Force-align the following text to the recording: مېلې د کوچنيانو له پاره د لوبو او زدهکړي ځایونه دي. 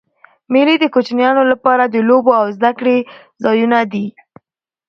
مېلې 0.53 0.75
د 0.79 0.85
کوچنيانو 0.93 1.41
له 1.51 1.55
پاره 1.63 1.85
د 1.89 1.95
لوبو 2.09 2.31
او 2.39 2.45
زدهکړي 2.57 2.97
ځایونه 3.43 3.79
دي. 3.93 4.05